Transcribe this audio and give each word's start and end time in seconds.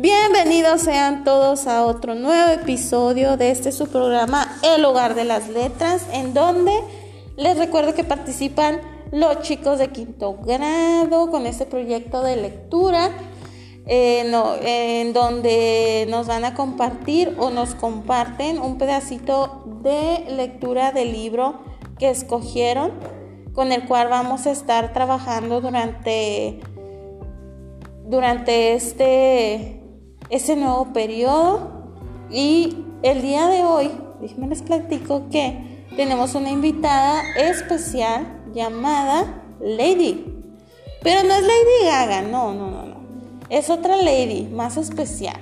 Bienvenidos 0.00 0.82
sean 0.82 1.24
todos 1.24 1.66
a 1.66 1.84
otro 1.84 2.14
nuevo 2.14 2.52
episodio 2.52 3.36
de 3.36 3.50
este 3.50 3.72
su 3.72 3.88
programa 3.88 4.46
El 4.62 4.84
Hogar 4.84 5.16
de 5.16 5.24
las 5.24 5.48
Letras, 5.48 6.06
en 6.12 6.34
donde 6.34 6.70
les 7.36 7.58
recuerdo 7.58 7.94
que 7.94 8.04
participan 8.04 8.80
los 9.10 9.40
chicos 9.40 9.80
de 9.80 9.88
quinto 9.88 10.36
grado 10.36 11.32
con 11.32 11.46
este 11.46 11.66
proyecto 11.66 12.22
de 12.22 12.36
lectura, 12.36 13.10
eh, 13.86 14.20
en 15.00 15.12
donde 15.12 16.06
nos 16.08 16.28
van 16.28 16.44
a 16.44 16.54
compartir 16.54 17.34
o 17.36 17.50
nos 17.50 17.74
comparten 17.74 18.60
un 18.60 18.78
pedacito 18.78 19.64
de 19.82 20.26
lectura 20.30 20.92
del 20.92 21.10
libro 21.10 21.58
que 21.98 22.08
escogieron, 22.08 22.92
con 23.52 23.72
el 23.72 23.84
cual 23.88 24.06
vamos 24.06 24.46
a 24.46 24.52
estar 24.52 24.92
trabajando 24.92 25.60
durante, 25.60 26.60
durante 28.04 28.74
este 28.74 29.77
ese 30.30 30.56
nuevo 30.56 30.92
periodo. 30.92 31.70
Y 32.30 32.84
el 33.02 33.22
día 33.22 33.46
de 33.48 33.64
hoy, 33.64 33.90
déjenme 34.20 34.48
les 34.48 34.62
platico 34.62 35.28
que 35.30 35.86
tenemos 35.96 36.34
una 36.34 36.50
invitada 36.50 37.22
especial 37.36 38.42
llamada 38.52 39.42
Lady. 39.60 40.34
Pero 41.02 41.26
no 41.26 41.34
es 41.34 41.42
Lady 41.42 41.86
Gaga, 41.86 42.22
no, 42.22 42.52
no, 42.52 42.70
no, 42.70 42.84
no. 42.84 42.96
Es 43.48 43.70
otra 43.70 43.96
Lady 43.96 44.48
más 44.52 44.76
especial. 44.76 45.36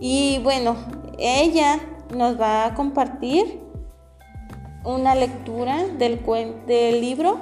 Y 0.00 0.40
bueno, 0.42 0.76
ella 1.18 1.80
nos 2.14 2.40
va 2.40 2.66
a 2.66 2.74
compartir 2.74 3.60
una 4.84 5.14
lectura 5.14 5.84
del, 5.98 6.20
del 6.66 7.00
libro. 7.00 7.38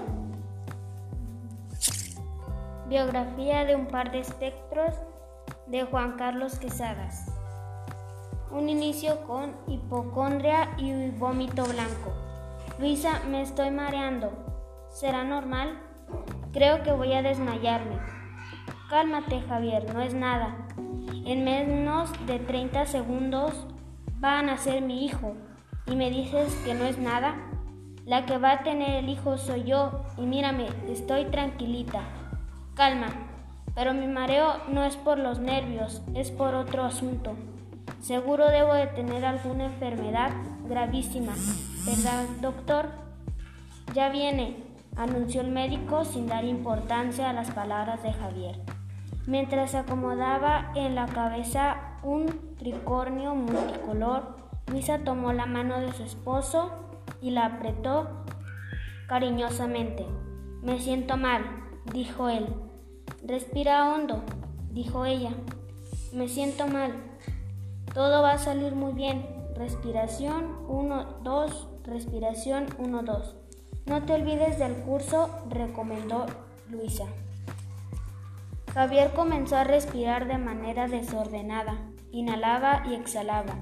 Biografía 2.88 3.64
de 3.64 3.76
un 3.76 3.86
par 3.86 4.10
de 4.10 4.20
espectros 4.20 4.94
de 5.66 5.84
Juan 5.84 6.16
Carlos 6.16 6.58
Quesadas. 6.58 7.32
Un 8.50 8.68
inicio 8.68 9.20
con 9.26 9.54
hipocondria 9.66 10.70
y 10.76 11.10
vómito 11.10 11.64
blanco. 11.64 12.12
Luisa, 12.78 13.20
me 13.28 13.42
estoy 13.42 13.70
mareando. 13.70 14.32
¿Será 14.90 15.24
normal? 15.24 15.80
Creo 16.52 16.82
que 16.82 16.92
voy 16.92 17.12
a 17.14 17.22
desmayarme. 17.22 17.98
Cálmate, 18.90 19.40
Javier, 19.42 19.92
no 19.92 20.00
es 20.00 20.14
nada. 20.14 20.56
En 21.24 21.44
menos 21.44 22.10
de 22.26 22.38
30 22.38 22.86
segundos 22.86 23.66
va 24.22 24.38
a 24.38 24.42
nacer 24.42 24.82
mi 24.82 25.04
hijo. 25.04 25.34
¿Y 25.86 25.96
me 25.96 26.10
dices 26.10 26.54
que 26.64 26.74
no 26.74 26.84
es 26.84 26.98
nada? 26.98 27.34
La 28.04 28.26
que 28.26 28.38
va 28.38 28.52
a 28.52 28.62
tener 28.62 29.02
el 29.02 29.08
hijo 29.08 29.38
soy 29.38 29.64
yo 29.64 30.04
y 30.18 30.26
mírame, 30.26 30.68
estoy 30.88 31.24
tranquilita. 31.26 32.02
Calma, 32.74 33.08
pero 33.74 33.92
mi 33.94 34.06
mareo 34.06 34.54
no 34.68 34.84
es 34.84 34.96
por 34.96 35.18
los 35.18 35.38
nervios, 35.38 36.02
es 36.14 36.30
por 36.30 36.54
otro 36.54 36.84
asunto. 36.84 37.34
Seguro 38.00 38.48
debo 38.50 38.74
de 38.74 38.86
tener 38.88 39.24
alguna 39.24 39.66
enfermedad 39.66 40.30
gravísima, 40.68 41.34
¿verdad, 41.84 42.24
doctor? 42.40 42.88
Ya 43.94 44.08
viene, 44.08 44.56
anunció 44.96 45.40
el 45.40 45.50
médico 45.50 46.04
sin 46.04 46.26
dar 46.26 46.44
importancia 46.44 47.30
a 47.30 47.32
las 47.32 47.50
palabras 47.50 48.02
de 48.02 48.12
Javier. 48.12 48.60
Mientras 49.26 49.70
se 49.70 49.78
acomodaba 49.78 50.70
en 50.74 50.94
la 50.94 51.06
cabeza 51.06 51.76
un 52.02 52.26
tricornio 52.58 53.34
multicolor, 53.34 54.36
Luisa 54.70 54.98
tomó 54.98 55.32
la 55.32 55.46
mano 55.46 55.80
de 55.80 55.92
su 55.92 56.02
esposo 56.02 56.72
y 57.20 57.30
la 57.30 57.46
apretó 57.46 58.24
cariñosamente. 59.06 60.06
Me 60.62 60.78
siento 60.78 61.16
mal, 61.16 61.44
dijo 61.92 62.28
él. 62.28 62.46
Respira 63.26 63.90
hondo, 63.90 64.22
dijo 64.70 65.06
ella. 65.06 65.30
Me 66.12 66.28
siento 66.28 66.66
mal. 66.66 66.92
Todo 67.94 68.20
va 68.20 68.32
a 68.32 68.38
salir 68.38 68.74
muy 68.74 68.92
bien. 68.92 69.26
Respiración 69.56 70.54
1, 70.68 71.20
2, 71.22 71.68
respiración 71.84 72.66
1, 72.76 73.02
2. 73.02 73.36
No 73.86 74.02
te 74.02 74.12
olvides 74.12 74.58
del 74.58 74.74
curso, 74.74 75.30
recomendó 75.48 76.26
Luisa. 76.68 77.06
Javier 78.74 79.14
comenzó 79.14 79.56
a 79.56 79.64
respirar 79.64 80.28
de 80.28 80.36
manera 80.36 80.86
desordenada. 80.86 81.78
Inhalaba 82.12 82.82
y 82.86 82.94
exhalaba. 82.94 83.54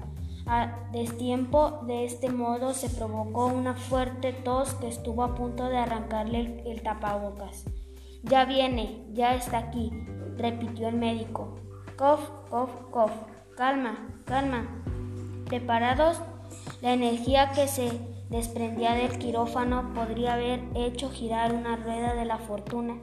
A 0.45 0.89
destiempo, 0.91 1.79
de 1.87 2.03
este 2.03 2.29
modo 2.29 2.73
se 2.73 2.89
provocó 2.89 3.45
una 3.47 3.75
fuerte 3.75 4.33
tos 4.33 4.73
que 4.73 4.89
estuvo 4.89 5.23
a 5.23 5.35
punto 5.35 5.69
de 5.69 5.77
arrancarle 5.77 6.41
el, 6.41 6.67
el 6.67 6.81
tapabocas. 6.81 7.63
Ya 8.23 8.45
viene, 8.45 9.03
ya 9.11 9.35
está 9.35 9.57
aquí, 9.57 9.91
repitió 10.37 10.87
el 10.87 10.95
médico. 10.95 11.59
Cof, 11.97 12.21
cof, 12.49 12.71
cof. 12.89 13.11
Calma, 13.57 13.97
calma. 14.25 14.65
¿Preparados? 15.45 16.21
La 16.81 16.93
energía 16.93 17.51
que 17.51 17.67
se 17.67 17.91
desprendía 18.29 18.93
del 18.93 19.19
quirófano 19.19 19.93
podría 19.93 20.35
haber 20.35 20.61
hecho 20.73 21.09
girar 21.09 21.53
una 21.53 21.75
rueda 21.75 22.13
de 22.13 22.23
la 22.23 22.37
fortuna 22.37 22.95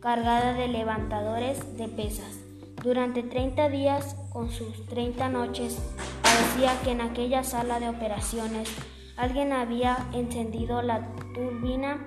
cargada 0.00 0.52
de 0.54 0.66
levantadores 0.66 1.78
de 1.78 1.86
pesas. 1.86 2.40
Durante 2.82 3.22
30 3.22 3.68
días, 3.68 4.16
con 4.30 4.50
sus 4.50 4.86
30 4.86 5.28
noches, 5.28 5.78
parecía 6.20 6.78
que 6.82 6.90
en 6.90 7.00
aquella 7.00 7.44
sala 7.44 7.78
de 7.78 7.88
operaciones 7.88 8.68
alguien 9.16 9.52
había 9.52 9.96
encendido 10.12 10.82
la 10.82 11.08
turbina 11.32 11.98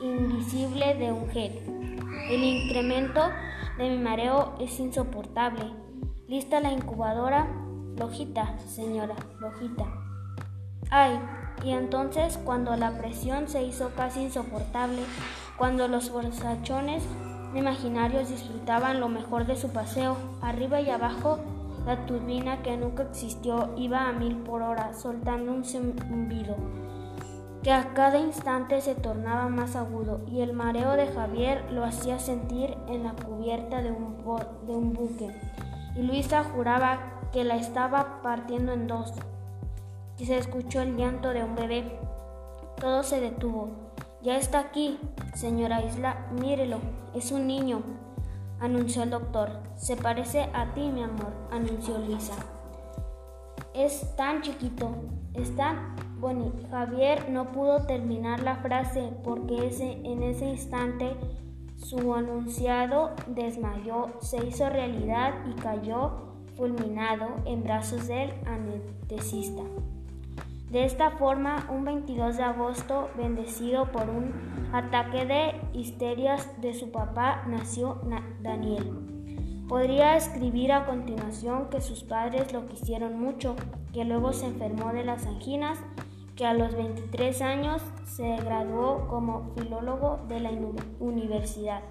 invisible 0.00 0.94
de 0.94 1.12
un 1.12 1.28
jet. 1.30 1.62
El 2.30 2.42
incremento 2.42 3.20
de 3.78 3.90
mi 3.90 3.98
mareo 3.98 4.54
es 4.60 4.78
insoportable. 4.80 5.72
Lista 6.28 6.60
la 6.60 6.72
incubadora. 6.72 7.48
Lojita, 7.96 8.58
señora, 8.58 9.14
lojita. 9.38 9.84
Ay, 10.90 11.18
y 11.62 11.70
entonces 11.70 12.38
cuando 12.44 12.74
la 12.76 12.98
presión 12.98 13.48
se 13.48 13.62
hizo 13.62 13.90
casi 13.94 14.22
insoportable, 14.22 15.02
cuando 15.56 15.86
los 15.86 16.10
borsachones 16.10 17.04
imaginarios 17.54 18.30
disfrutaban 18.30 18.98
lo 18.98 19.08
mejor 19.08 19.46
de 19.46 19.56
su 19.56 19.70
paseo, 19.70 20.16
arriba 20.42 20.80
y 20.80 20.90
abajo, 20.90 21.38
la 21.86 22.04
turbina 22.06 22.62
que 22.62 22.76
nunca 22.76 23.04
existió 23.04 23.70
iba 23.76 24.08
a 24.08 24.12
mil 24.12 24.38
por 24.38 24.62
hora, 24.62 24.92
soltando 24.94 25.52
un 25.52 25.64
zumbido 25.64 26.56
que 27.64 27.72
a 27.72 27.94
cada 27.94 28.18
instante 28.18 28.82
se 28.82 28.94
tornaba 28.94 29.48
más 29.48 29.74
agudo 29.74 30.20
y 30.26 30.42
el 30.42 30.52
mareo 30.52 30.92
de 30.92 31.06
Javier 31.06 31.64
lo 31.72 31.82
hacía 31.82 32.18
sentir 32.18 32.76
en 32.88 33.04
la 33.04 33.14
cubierta 33.14 33.80
de 33.80 33.90
un, 33.90 34.18
de 34.66 34.76
un 34.76 34.92
buque. 34.92 35.34
Y 35.96 36.02
Luisa 36.02 36.44
juraba 36.44 36.98
que 37.32 37.42
la 37.42 37.56
estaba 37.56 38.20
partiendo 38.20 38.74
en 38.74 38.86
dos. 38.86 39.14
Y 40.18 40.26
se 40.26 40.36
escuchó 40.36 40.82
el 40.82 40.98
llanto 40.98 41.30
de 41.30 41.42
un 41.42 41.54
bebé. 41.54 41.98
Todo 42.78 43.02
se 43.02 43.18
detuvo. 43.20 43.70
Ya 44.20 44.36
está 44.36 44.58
aquí, 44.58 44.98
señora 45.34 45.82
Isla, 45.82 46.26
mírelo, 46.38 46.78
es 47.14 47.32
un 47.32 47.46
niño, 47.46 47.80
anunció 48.60 49.04
el 49.04 49.10
doctor. 49.10 49.50
Se 49.76 49.96
parece 49.96 50.50
a 50.52 50.74
ti, 50.74 50.90
mi 50.90 51.02
amor, 51.02 51.32
anunció 51.50 51.96
Luisa. 51.96 52.34
Es 53.72 54.14
tan 54.16 54.42
chiquito, 54.42 54.90
es 55.32 55.56
tan 55.56 55.96
bueno, 56.24 56.52
Javier 56.70 57.28
no 57.28 57.52
pudo 57.52 57.84
terminar 57.84 58.42
la 58.42 58.56
frase 58.56 59.10
porque 59.22 59.66
ese, 59.66 60.00
en 60.04 60.22
ese 60.22 60.46
instante 60.46 61.14
su 61.76 62.14
anunciado 62.14 63.10
desmayó, 63.26 64.06
se 64.22 64.42
hizo 64.46 64.70
realidad 64.70 65.34
y 65.46 65.52
cayó 65.60 66.32
fulminado 66.56 67.26
en 67.44 67.62
brazos 67.62 68.08
del 68.08 68.32
anestesista. 68.46 69.60
De 70.70 70.86
esta 70.86 71.10
forma, 71.10 71.66
un 71.70 71.84
22 71.84 72.38
de 72.38 72.42
agosto, 72.42 73.10
bendecido 73.18 73.92
por 73.92 74.08
un 74.08 74.32
ataque 74.72 75.26
de 75.26 75.78
histerias 75.78 76.58
de 76.62 76.72
su 76.72 76.90
papá, 76.90 77.44
nació 77.46 78.00
Daniel. 78.40 78.94
Podría 79.68 80.16
escribir 80.16 80.72
a 80.72 80.86
continuación 80.86 81.68
que 81.68 81.82
sus 81.82 82.02
padres 82.02 82.50
lo 82.54 82.66
quisieron 82.66 83.20
mucho, 83.20 83.56
que 83.92 84.06
luego 84.06 84.32
se 84.32 84.46
enfermó 84.46 84.90
de 84.94 85.04
las 85.04 85.26
anginas 85.26 85.78
que 86.36 86.46
a 86.46 86.54
los 86.54 86.74
23 86.74 87.42
años 87.42 87.82
se 88.06 88.36
graduó 88.36 89.06
como 89.08 89.52
filólogo 89.54 90.20
de 90.28 90.40
la 90.40 90.50
Universidad 90.98 91.82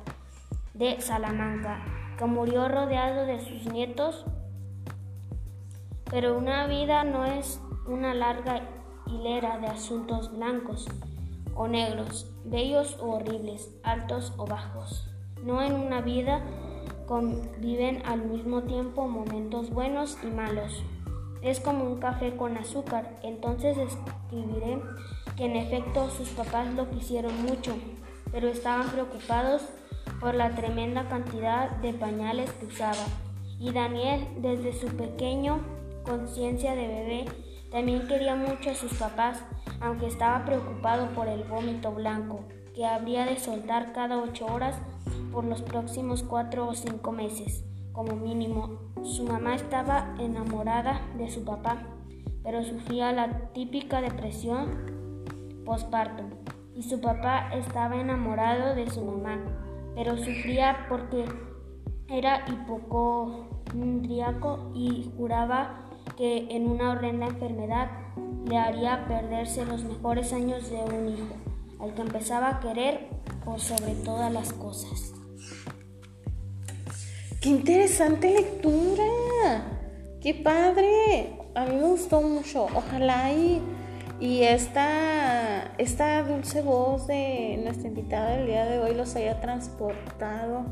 de 0.73 0.99
Salamanca, 0.99 1.83
que 2.17 2.25
murió 2.25 2.67
rodeado 2.67 3.25
de 3.25 3.39
sus 3.39 3.71
nietos, 3.71 4.25
pero 6.09 6.37
una 6.37 6.67
vida 6.67 7.03
no 7.03 7.25
es 7.25 7.61
una 7.87 8.13
larga 8.13 8.61
hilera 9.07 9.57
de 9.59 9.67
asuntos 9.67 10.35
blancos 10.35 10.87
o 11.55 11.67
negros, 11.67 12.31
bellos 12.45 12.97
o 12.99 13.11
horribles, 13.11 13.69
altos 13.83 14.33
o 14.37 14.45
bajos. 14.45 15.07
No 15.43 15.61
en 15.61 15.73
una 15.73 16.01
vida 16.01 16.41
conviven 17.07 18.01
al 18.05 18.25
mismo 18.25 18.63
tiempo 18.63 19.07
momentos 19.07 19.69
buenos 19.69 20.17
y 20.23 20.27
malos, 20.27 20.83
es 21.43 21.59
como 21.59 21.83
un 21.85 21.99
café 21.99 22.35
con 22.35 22.57
azúcar. 22.57 23.17
Entonces 23.21 23.77
escribiré 23.77 24.81
que 25.35 25.45
en 25.45 25.55
efecto 25.55 26.09
sus 26.09 26.29
papás 26.29 26.73
lo 26.73 26.89
quisieron 26.89 27.43
mucho, 27.43 27.75
pero 28.31 28.47
estaban 28.47 28.89
preocupados 28.89 29.63
por 30.19 30.35
la 30.35 30.55
tremenda 30.55 31.07
cantidad 31.07 31.69
de 31.77 31.93
pañales 31.93 32.51
que 32.53 32.67
usaba 32.67 33.05
Y 33.59 33.71
Daniel, 33.71 34.27
desde 34.37 34.73
su 34.73 34.87
pequeño 34.87 35.59
conciencia 36.03 36.75
de 36.75 36.87
bebé, 36.87 37.25
también 37.71 38.07
quería 38.07 38.35
mucho 38.35 38.69
a 38.69 38.75
sus 38.75 38.93
papás, 38.93 39.43
aunque 39.81 40.07
estaba 40.07 40.45
preocupado 40.45 41.07
por 41.09 41.27
el 41.27 41.43
vómito 41.43 41.91
blanco, 41.91 42.41
que 42.75 42.85
habría 42.85 43.25
de 43.25 43.39
soltar 43.39 43.93
cada 43.93 44.21
ocho 44.21 44.45
horas 44.45 44.75
por 45.31 45.45
los 45.45 45.61
próximos 45.61 46.23
cuatro 46.23 46.67
o 46.67 46.75
cinco 46.75 47.11
meses, 47.11 47.63
como 47.93 48.15
mínimo. 48.15 48.79
Su 49.03 49.23
mamá 49.23 49.55
estaba 49.55 50.13
enamorada 50.19 51.01
de 51.17 51.29
su 51.29 51.45
papá, 51.45 51.83
pero 52.43 52.63
sufría 52.63 53.13
la 53.13 53.51
típica 53.53 54.01
depresión 54.01 54.91
postparto. 55.65 56.23
Y 56.75 56.83
su 56.83 56.99
papá 56.99 57.53
estaba 57.53 57.95
enamorado 57.95 58.75
de 58.75 58.89
su 58.89 59.05
mamá, 59.05 59.39
pero 59.95 60.17
sufría 60.17 60.87
porque 60.89 61.23
era 62.09 62.43
hipocondriaco 62.49 64.71
y 64.73 65.09
juraba 65.15 65.79
que 66.17 66.47
en 66.49 66.67
una 66.67 66.89
horrenda 66.91 67.27
enfermedad 67.27 67.89
le 68.45 68.57
haría 68.57 69.05
perderse 69.07 69.65
los 69.65 69.83
mejores 69.83 70.33
años 70.33 70.69
de 70.69 70.83
un 70.83 71.07
hijo, 71.09 71.35
al 71.79 71.93
que 71.93 72.01
empezaba 72.01 72.49
a 72.49 72.59
querer 72.59 73.07
por 73.45 73.59
sobre 73.59 73.93
todas 73.95 74.33
las 74.33 74.51
cosas. 74.53 75.13
¡Qué 77.43 77.49
interesante 77.49 78.29
lectura! 78.29 79.65
¡Qué 80.21 80.33
padre! 80.33 81.33
A 81.55 81.65
mí 81.65 81.75
me 81.75 81.87
gustó 81.87 82.21
mucho. 82.21 82.67
Ojalá 82.73 83.33
y, 83.33 83.61
y 84.21 84.43
esta, 84.43 85.73
esta 85.77 86.23
dulce 86.23 86.61
voz 86.61 87.05
de 87.07 87.59
nuestra 87.61 87.89
invitada 87.89 88.37
del 88.37 88.47
día 88.47 88.63
de 88.63 88.79
hoy 88.79 88.95
los 88.95 89.17
haya 89.17 89.41
transportado 89.41 90.63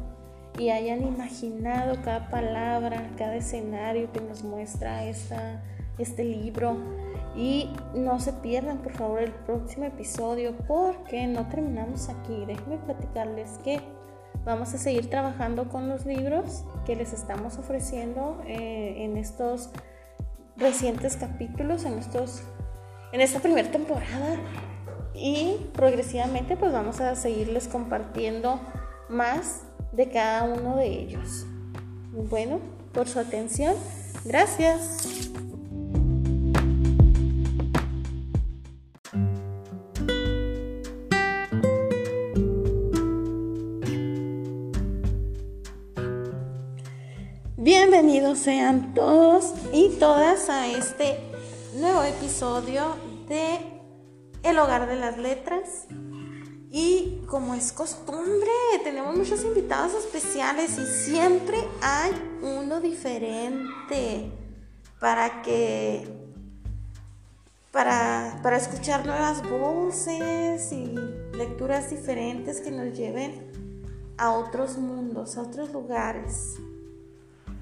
y 0.58 0.70
hayan 0.70 1.06
imaginado 1.06 2.02
cada 2.06 2.30
palabra, 2.30 3.06
cada 3.18 3.36
escenario 3.36 4.10
que 4.14 4.22
nos 4.22 4.42
muestra 4.42 5.04
esta, 5.04 5.62
este 5.98 6.24
libro. 6.24 6.78
Y 7.36 7.70
no 7.94 8.22
se 8.22 8.32
pierdan, 8.32 8.78
por 8.78 8.94
favor, 8.94 9.22
el 9.22 9.34
próximo 9.34 9.88
episodio 9.88 10.56
porque 10.70 11.28
no 11.28 11.50
terminamos 11.50 12.08
aquí. 12.08 12.46
Déjenme 12.46 12.78
platicarles 12.78 13.60
que 13.62 13.82
Vamos 14.46 14.74
a 14.74 14.78
seguir 14.78 15.10
trabajando 15.10 15.70
con 15.70 15.88
los 15.88 16.06
libros 16.06 16.64
que 16.86 16.96
les 16.96 17.14
estamos 17.14 17.58
ofreciendo 17.58 18.42
eh, 18.48 18.96
en 18.98 19.18
estos 19.18 19.70
recientes 20.58 21.16
capítulos, 21.16 21.86
en, 21.86 22.00
estos, 22.00 22.42
en 23.12 23.22
esta 23.22 23.40
primera 23.40 23.70
temporada. 23.70 24.38
Y 25.14 25.58
progresivamente 25.74 26.58
pues 26.58 26.72
vamos 26.72 27.02
a 27.02 27.16
seguirles 27.16 27.68
compartiendo 27.68 28.60
más 29.10 29.62
de 29.92 30.10
cada 30.10 30.44
uno 30.44 30.76
de 30.76 30.88
ellos. 30.88 31.46
Bueno, 32.12 32.60
por 32.94 33.08
su 33.08 33.20
atención, 33.20 33.76
gracias. 34.26 35.30
Bienvenidos 48.04 48.40
sean 48.40 48.96
todos 48.96 49.54
y 49.72 49.90
todas 50.00 50.50
a 50.50 50.68
este 50.68 51.20
nuevo 51.76 52.02
episodio 52.02 52.96
de 53.30 53.60
El 54.42 54.58
Hogar 54.58 54.88
de 54.88 54.96
las 54.96 55.20
Letras. 55.20 55.86
Y 56.72 57.22
como 57.28 57.54
es 57.54 57.72
costumbre, 57.72 58.50
tenemos 58.84 59.16
muchos 59.16 59.44
invitados 59.44 59.94
especiales 59.94 60.80
y 60.80 60.86
siempre 60.88 61.60
hay 61.80 62.12
uno 62.42 62.82
diferente 62.82 64.32
para 65.00 65.44
que 65.44 66.12
para, 67.72 68.40
para 68.42 68.58
escuchar 68.58 69.06
nuevas 69.06 69.48
voces 69.48 70.72
y 70.72 70.88
lecturas 71.38 71.92
diferentes 71.92 72.62
que 72.62 72.72
nos 72.72 72.98
lleven 72.98 73.52
a 74.18 74.32
otros 74.32 74.80
mundos, 74.80 75.38
a 75.38 75.44
otros 75.44 75.72
lugares 75.72 76.58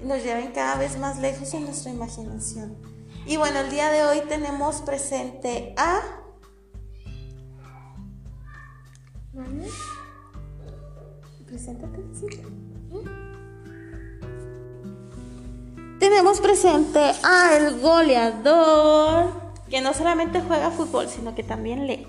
nos 0.02 0.22
lleven 0.22 0.52
cada 0.52 0.76
vez 0.76 0.98
más 0.98 1.18
lejos 1.18 1.52
en 1.54 1.64
nuestra 1.64 1.90
imaginación. 1.90 2.76
Y 3.26 3.36
bueno, 3.36 3.60
el 3.60 3.70
día 3.70 3.90
de 3.90 4.02
hoy 4.04 4.22
tenemos 4.28 4.82
presente 4.82 5.74
a... 5.76 6.00
Preséntate, 11.46 12.02
Tenemos 15.98 16.40
presente 16.40 17.12
a 17.22 17.56
el 17.56 17.80
goleador, 17.80 19.32
que 19.68 19.80
no 19.80 19.92
solamente 19.92 20.40
juega 20.40 20.70
fútbol, 20.70 21.08
sino 21.08 21.34
que 21.34 21.42
también 21.42 21.86
lee. 21.86 22.06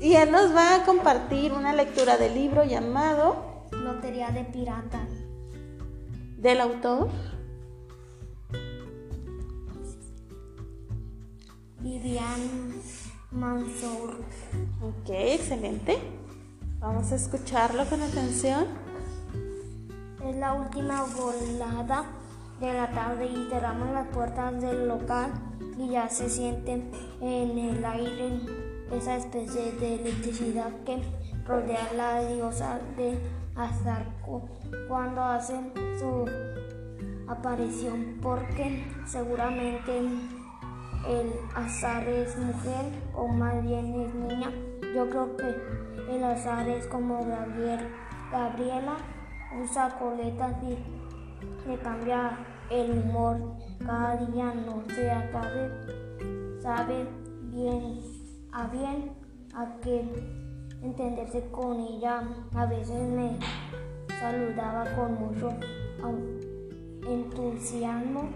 Y 0.00 0.14
él 0.14 0.30
nos 0.30 0.54
va 0.54 0.76
a 0.76 0.84
compartir 0.84 1.52
una 1.52 1.72
lectura 1.72 2.16
del 2.16 2.34
libro 2.34 2.64
llamado 2.64 3.64
Lotería 3.70 4.30
de 4.30 4.44
Pirata 4.44 5.06
del 6.36 6.60
autor. 6.60 7.08
Vivian 11.80 12.72
Mansour. 13.30 14.16
Ok, 14.82 15.10
excelente. 15.10 15.98
Vamos 16.80 17.12
a 17.12 17.16
escucharlo 17.16 17.84
con 17.86 18.02
atención. 18.02 18.66
Es 20.24 20.36
la 20.36 20.54
última 20.54 21.04
volada 21.04 22.04
de 22.60 22.72
la 22.72 22.90
tarde 22.90 23.26
y 23.26 23.48
cerramos 23.50 23.92
las 23.92 24.08
puertas 24.08 24.60
del 24.60 24.88
local 24.88 25.32
y 25.78 25.90
ya 25.90 26.08
se 26.08 26.28
siente 26.28 26.82
en 27.20 27.58
el 27.58 27.84
aire 27.84 28.40
esa 28.92 29.16
especie 29.16 29.72
de 29.72 29.96
electricidad 29.96 30.70
que 30.84 31.02
rodea 31.46 31.92
la 31.94 32.24
diosa 32.26 32.80
de 32.96 33.18
Azarco 33.56 34.48
cuando 34.88 35.22
hacen 35.22 35.72
su 35.98 36.24
aparición 37.26 38.18
porque 38.22 38.84
seguramente 39.06 39.98
el 39.98 41.32
azar 41.54 42.06
es 42.08 42.36
mujer 42.36 42.92
o 43.14 43.28
más 43.28 43.62
bien 43.62 44.00
es 44.00 44.14
niña. 44.14 44.50
Yo 44.94 45.08
creo 45.08 45.36
que 45.36 46.14
el 46.16 46.24
azar 46.24 46.68
es 46.68 46.86
como 46.86 47.24
Gabriel. 47.24 47.88
Gabriela 48.30 48.96
usa 49.62 49.96
coletas 49.98 50.54
y 50.62 51.68
le 51.68 51.78
cambia 51.78 52.38
el 52.70 52.98
humor 52.98 53.54
cada 53.84 54.16
día, 54.16 54.52
no 54.52 54.82
se 54.88 55.10
acabe, 55.10 55.70
sabe 56.60 57.06
bien 57.52 58.00
a 58.52 58.66
bien 58.68 59.12
a 59.54 59.80
qué 59.80 60.45
entenderse 60.82 61.48
con 61.50 61.80
ella. 61.80 62.22
A 62.54 62.66
veces 62.66 63.08
me 63.10 63.38
saludaba 64.20 64.84
con 64.94 65.14
mucho 65.14 65.50
entusiasmo 67.06 68.28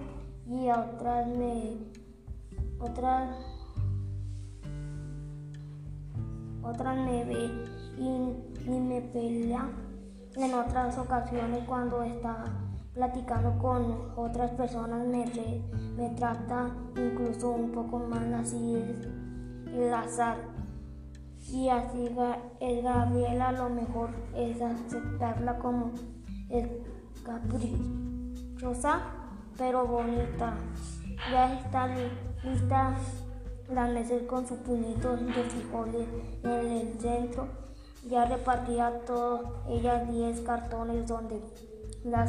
y 0.46 0.68
a 0.68 0.80
otras 0.80 1.26
me 1.28 1.76
otras 2.78 3.36
otras 6.62 6.96
me 6.96 7.24
ve 7.24 7.50
y, 7.98 8.78
me 8.78 9.00
pelea 9.00 9.68
en 10.36 10.54
otras 10.54 10.96
ocasiones 10.98 11.64
cuando 11.66 12.02
está 12.02 12.44
platicando 12.94 13.58
con 13.58 14.12
otras 14.16 14.50
personas 14.52 15.06
me, 15.06 15.24
me 15.96 16.10
trata 16.10 16.70
incluso 16.96 17.50
un 17.50 17.72
poco 17.72 17.98
mal 17.98 18.32
así 18.34 18.76
es 18.76 19.74
el 19.74 19.92
azar 19.92 20.59
y 21.52 21.68
así 21.68 22.08
el 22.60 22.82
Gabriela 22.82 23.52
lo 23.52 23.70
mejor 23.70 24.10
es 24.34 24.60
aceptarla 24.62 25.58
como 25.58 25.92
es 26.48 26.68
caprichosa 27.24 29.20
pero 29.60 29.86
bonita. 29.86 30.56
Ya 31.30 31.60
está 31.60 31.86
lista 32.42 32.96
la 33.68 33.86
mesa 33.88 34.14
con 34.26 34.48
sus 34.48 34.56
puñitos 34.60 35.20
de 35.26 35.32
frijoles 35.32 36.08
en 36.42 36.50
el 36.50 36.98
centro. 36.98 37.46
Ya 38.08 38.24
repartía 38.24 39.02
todos 39.06 39.42
ella 39.68 40.06
10 40.06 40.40
cartones 40.40 41.06
donde 41.06 41.42
la 42.04 42.26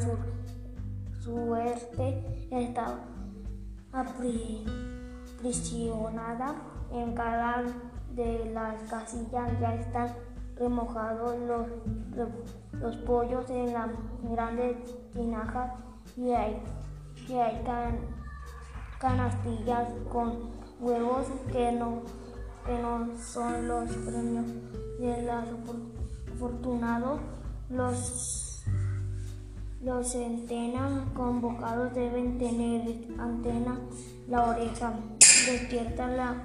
suerte 1.23 2.47
estaba 2.51 2.99
aprisionada 3.93 6.55
en 6.91 7.15
cada 7.15 7.63
de 8.15 8.51
las 8.53 8.81
casillas 8.89 9.59
ya 9.59 9.75
están 9.75 10.09
remojados 10.57 11.35
los, 11.47 11.67
los, 12.81 12.95
pollos 12.97 13.49
en 13.49 13.73
las 13.73 13.89
grandes 14.23 14.77
tinajas 15.13 15.71
y 16.15 16.31
hay, 16.31 16.61
hay 17.29 17.63
canastillas 18.99 19.89
con 20.11 20.51
huevos 20.79 21.27
que 21.51 21.71
no, 21.71 22.01
que 22.65 22.77
no 22.79 23.07
son 23.17 23.67
los 23.67 23.89
premios 23.89 24.45
de 24.99 25.23
los 25.23 25.45
afortunados. 26.35 27.19
Los, 27.69 28.63
Los 29.81 30.11
centena 30.11 31.05
convocados 31.15 31.93
deben 31.95 32.37
tener 32.37 32.81
antena 33.17 33.79
la 34.27 34.49
oreja, 34.49 34.93
despierta 35.19 36.07
la 36.07 36.35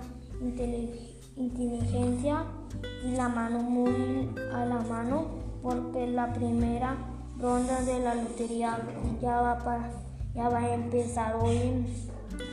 inteligencia 0.41 1.06
y 1.39 3.13
la 3.15 3.29
mano 3.29 3.59
muy 3.59 4.31
a 4.55 4.65
la 4.65 4.81
mano 4.81 5.27
porque 5.63 6.07
la 6.07 6.33
primera 6.33 6.97
ronda 7.39 7.83
de 7.83 8.01
la 8.01 8.15
lotería 8.15 8.79
ya 9.21 9.41
va, 9.43 9.59
para, 9.59 9.91
ya 10.35 10.49
va 10.49 10.61
a 10.61 10.75
empezar 10.75 11.37
hoy. 11.37 11.85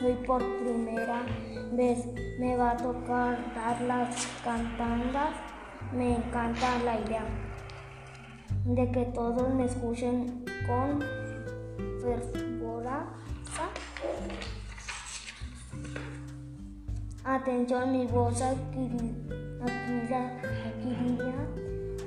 Hoy 0.04 0.14
por 0.26 0.42
primera 0.60 1.22
vez 1.72 2.06
me 2.38 2.56
va 2.56 2.72
a 2.72 2.76
tocar 2.76 3.38
dar 3.54 3.80
las 3.82 4.26
cantandas. 4.44 5.30
Me 5.92 6.16
encanta 6.16 6.78
la 6.84 7.00
idea 7.00 7.24
de 8.64 8.90
que 8.90 9.04
todos 9.06 9.52
me 9.54 9.64
escuchen 9.64 10.44
con 10.66 11.00
fervorosa 12.00 12.44
atención. 17.24 17.92
Mi 17.92 18.06
voz 18.06 18.40
adquirida 18.42 19.24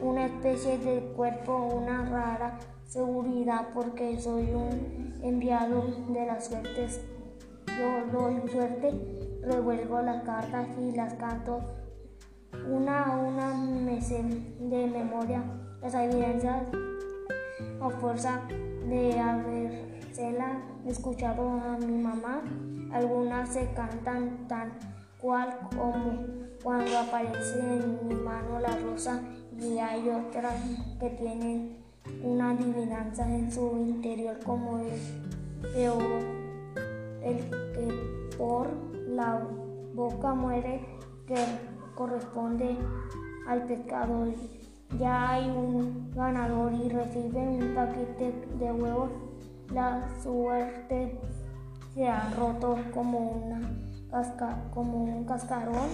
una 0.02 0.26
especie 0.26 0.78
de 0.78 1.02
cuerpo, 1.16 1.82
una 1.82 2.06
rara 2.10 2.60
seguridad 2.86 3.70
porque 3.74 4.20
soy 4.20 4.54
un 4.54 5.14
enviado 5.22 5.84
de 6.10 6.26
las 6.26 6.48
suertes. 6.48 7.02
Yo 7.68 8.20
doy 8.20 8.42
suerte, 8.50 8.94
revuelvo 9.44 10.02
las 10.02 10.24
cartas 10.24 10.68
y 10.80 10.92
las 10.94 11.14
canto 11.16 11.62
una 12.70 13.04
a 13.04 13.18
una 13.18 13.54
me 13.54 14.00
de 14.00 14.88
memoria 14.88 15.44
las 15.82 15.94
evidencias 15.94 16.64
o 17.80 17.90
fuerza 17.90 18.42
de 18.90 19.20
haberla 19.20 20.62
escuchado 20.86 21.50
a 21.50 21.78
mi 21.78 22.02
mamá. 22.02 22.42
Algunas 22.92 23.50
se 23.50 23.72
cantan 23.74 24.48
tan 24.48 24.72
cual 25.27 25.60
como 25.75 26.25
cuando 26.63 26.98
aparece 26.98 27.60
en 27.60 28.07
mi 28.07 28.15
mano 28.15 28.62
la 28.62 28.74
rosa 28.77 29.19
y 29.60 29.77
hay 29.77 30.07
otras 30.07 30.55
que 31.01 31.10
tienen 31.10 31.84
una 32.24 32.51
adivinanza 32.51 33.27
en 33.27 33.51
su 33.51 33.75
interior 33.75 34.39
como 34.46 34.77
el 34.77 34.93
peor, 35.74 36.22
el 37.22 37.38
que 37.50 38.38
por 38.38 38.69
la 39.10 39.46
boca 39.93 40.34
muere, 40.34 40.86
que 41.27 41.36
corresponde 41.93 42.77
al 43.50 43.63
pecado. 43.63 44.34
Ya 44.98 45.31
hay 45.31 45.50
un 45.50 46.10
ganador 46.15 46.72
y 46.72 46.88
recibe 46.88 47.39
un 47.39 47.75
paquete 47.75 48.31
de 48.57 48.72
huevos. 48.72 49.10
La 49.74 50.07
suerte 50.24 51.19
se 51.93 52.07
ha 52.07 52.29
roto 52.29 52.77
como, 52.93 53.19
una 53.19 53.60
casca, 54.10 54.70
como 54.74 55.04
un 55.04 55.26
cascarón. 55.26 55.90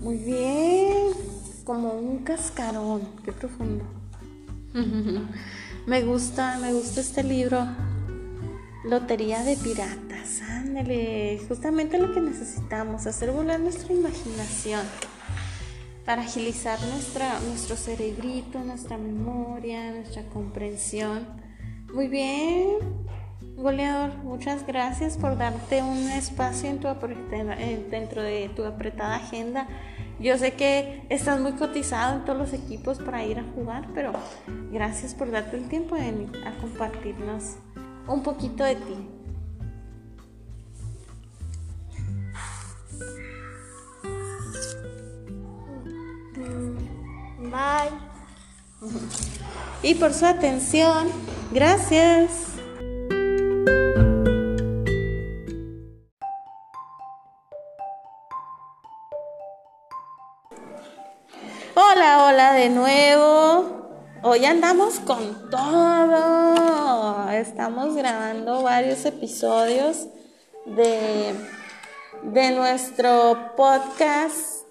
Muy 0.00 0.18
bien, 0.18 1.12
como 1.64 1.94
un 1.94 2.18
cascarón, 2.18 3.02
qué 3.24 3.32
profundo. 3.32 3.84
me 5.86 6.02
gusta, 6.02 6.58
me 6.58 6.72
gusta 6.72 7.00
este 7.00 7.22
libro. 7.22 7.66
Lotería 8.84 9.42
de 9.42 9.56
piratas, 9.56 10.42
ándale, 10.42 11.40
justamente 11.48 11.98
lo 11.98 12.12
que 12.12 12.20
necesitamos, 12.20 13.06
hacer 13.06 13.30
volar 13.30 13.58
nuestra 13.58 13.94
imaginación 13.94 14.82
para 16.04 16.22
agilizar 16.22 16.78
nuestra, 16.82 17.40
nuestro 17.40 17.76
cerebrito, 17.76 18.58
nuestra 18.58 18.98
memoria, 18.98 19.90
nuestra 19.90 20.24
comprensión. 20.24 21.26
Muy 21.94 22.08
bien, 22.08 22.76
goleador, 23.56 24.16
muchas 24.24 24.66
gracias 24.66 25.16
por 25.16 25.36
darte 25.36 25.82
un 25.82 26.10
espacio 26.10 26.70
en 26.70 26.80
tu 26.80 26.88
dentro 27.90 28.22
de 28.22 28.50
tu 28.54 28.64
apretada 28.64 29.16
agenda. 29.16 29.66
Yo 30.20 30.38
sé 30.38 30.52
que 30.52 31.04
estás 31.08 31.40
muy 31.40 31.52
cotizado 31.52 32.16
en 32.16 32.24
todos 32.24 32.38
los 32.38 32.52
equipos 32.52 32.98
para 32.98 33.24
ir 33.24 33.38
a 33.38 33.44
jugar, 33.54 33.88
pero 33.94 34.12
gracias 34.70 35.14
por 35.14 35.30
darte 35.30 35.56
el 35.56 35.68
tiempo 35.68 35.96
de 35.96 36.08
a 36.46 36.52
compartirnos 36.60 37.56
un 38.06 38.22
poquito 38.22 38.64
de 38.64 38.76
ti. 38.76 39.08
Y 49.82 49.94
por 49.96 50.14
su 50.14 50.24
atención, 50.24 51.08
gracias. 51.52 52.53
De 62.64 62.70
nuevo. 62.70 64.00
Hoy 64.22 64.46
andamos 64.46 64.98
con 65.00 65.50
todo. 65.50 67.28
Estamos 67.28 67.94
grabando 67.94 68.62
varios 68.62 69.04
episodios 69.04 70.06
de, 70.64 71.34
de 72.22 72.50
nuestro 72.52 73.52
podcast 73.54 74.64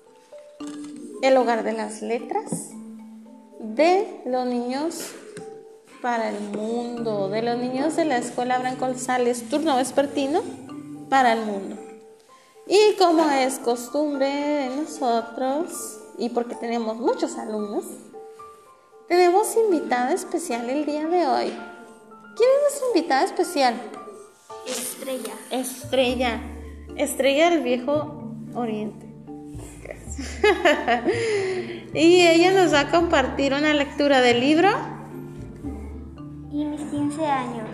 El 1.21 1.37
hogar 1.37 1.63
de 1.63 1.73
las 1.73 2.01
letras 2.01 2.71
de 3.59 4.23
los 4.25 4.47
niños 4.47 5.11
para 6.01 6.29
el 6.29 6.39
mundo, 6.49 7.29
de 7.29 7.43
los 7.43 7.59
niños 7.59 7.95
de 7.95 8.05
la 8.05 8.17
escuela 8.17 8.57
Branco 8.57 8.91
Sales, 8.95 9.47
turno 9.49 9.75
vespertino 9.75 10.41
para 11.09 11.33
el 11.33 11.45
mundo. 11.45 11.75
Y 12.65 12.95
como 12.97 13.29
es 13.29 13.59
costumbre 13.59 14.25
de 14.25 14.77
nosotros, 14.77 15.99
y 16.17 16.29
porque 16.29 16.55
tenemos 16.55 16.97
muchos 16.97 17.37
alumnos, 17.37 17.85
tenemos 19.07 19.55
invitada 19.55 20.13
especial 20.13 20.69
el 20.69 20.85
día 20.85 21.07
de 21.07 21.27
hoy. 21.27 21.53
¿Quién 22.35 22.49
es 22.49 22.61
nuestra 22.61 22.87
invitada 22.87 23.23
especial? 23.25 23.75
Estrella. 24.67 25.33
Estrella. 25.51 26.41
Estrella 26.95 27.49
del 27.49 27.61
viejo 27.61 28.33
oriente. 28.55 29.05
y 31.93 32.21
ella 32.21 32.51
nos 32.51 32.73
va 32.73 32.81
a 32.81 32.91
compartir 32.91 33.53
una 33.53 33.73
lectura 33.73 34.21
del 34.21 34.39
libro. 34.39 34.69
Y 36.51 36.65
mis 36.65 36.81
15 36.81 37.25
años. 37.25 37.69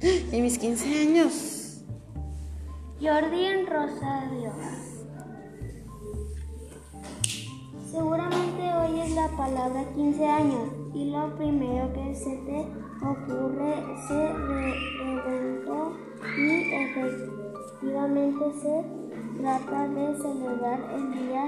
Y 0.32 0.42
mis 0.42 0.58
15 0.58 1.00
años. 1.00 1.82
Jordi 3.00 3.44
en 3.46 3.66
Rosario. 3.66 4.52
Seguramente 7.90 8.62
oyes 8.82 9.14
la 9.14 9.28
palabra 9.36 9.84
15 9.94 10.26
años 10.26 10.70
y 10.92 11.04
lo 11.10 11.36
primero 11.36 11.92
que 11.92 12.14
se 12.16 12.36
te 12.38 12.66
ocurre 13.00 13.74
se 14.08 14.32
reventó 14.32 15.96
y 16.36 16.74
efectivamente 16.74 18.52
se 18.60 18.84
trata 19.40 19.88
de 19.88 20.16
celebrar 20.16 20.80
el 20.94 21.12
día 21.12 21.44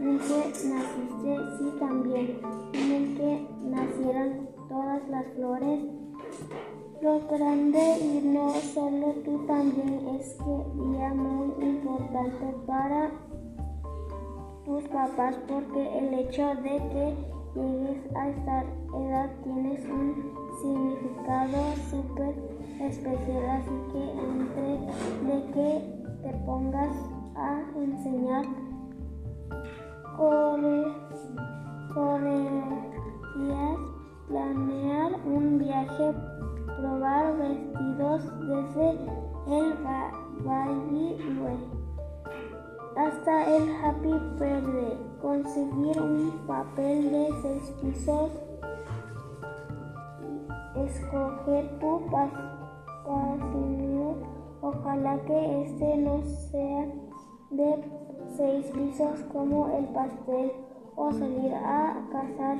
en 0.00 0.18
que 0.18 0.52
naciste, 0.68 1.38
sí 1.58 1.78
también, 1.78 2.40
en 2.72 2.92
el 2.92 3.16
que 3.18 3.46
nacieran 3.64 4.48
todas 4.68 5.06
las 5.10 5.26
flores. 5.34 5.80
Lo 7.02 7.20
grande 7.28 7.98
y 8.00 8.26
no 8.26 8.54
solo 8.72 9.12
tú 9.22 9.44
también 9.46 10.16
es 10.18 10.34
que 10.34 10.82
día 10.82 11.12
muy 11.12 11.52
importante 11.62 12.54
para 12.66 13.10
tus 14.64 14.82
papás 14.84 15.36
porque 15.46 15.98
el 15.98 16.14
hecho 16.14 16.54
de 16.56 16.78
que 16.92 17.14
llegues 17.54 18.16
a 18.16 18.28
esta 18.28 18.64
edad 18.94 19.30
tienes 19.42 19.84
un 19.86 20.14
significado 20.62 21.74
súper 21.90 22.34
especial 22.80 23.50
así 23.50 23.76
que 23.92 24.02
entre 24.10 24.68
de 25.26 25.36
que 25.52 25.68
te 26.22 26.30
pongas 26.46 26.96
a 27.36 27.62
enseñar 27.76 28.44
Correrías 30.16 30.94
planear 34.28 35.12
un 35.26 35.58
viaje, 35.58 36.14
probar 36.78 37.36
vestidos 37.36 38.22
desde 38.40 38.90
el 39.46 39.74
Valle 40.44 41.73
hasta 42.96 43.56
el 43.56 43.68
Happy 43.82 44.12
Birthday, 44.38 44.96
conseguir 45.20 46.00
un 46.00 46.30
papel 46.46 47.10
de 47.10 47.28
seis 47.42 47.74
pisos, 47.82 48.30
escoger 50.76 51.76
tu 51.80 52.06
pasillo, 52.10 54.14
ojalá 54.60 55.18
que 55.24 55.62
este 55.62 55.96
no 55.96 56.22
sea 56.22 56.86
de 57.50 57.84
seis 58.36 58.66
pisos 58.66 59.18
como 59.32 59.76
el 59.76 59.86
pastel 59.86 60.52
o 60.96 61.10
salir 61.12 61.52
a 61.54 62.00
cazar 62.12 62.58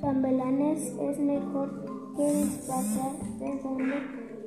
chambelanes. 0.00 0.96
Es 1.00 1.18
mejor 1.18 1.84
que 2.16 2.22
destacar 2.22 3.12
de 3.38 3.58
dónde 3.60 3.94